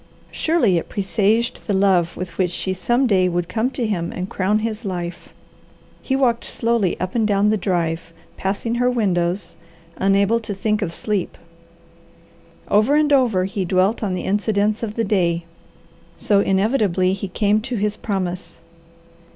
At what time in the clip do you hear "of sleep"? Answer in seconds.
10.81-11.37